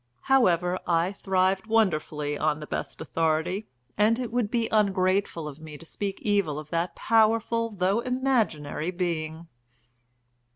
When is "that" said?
6.71-6.95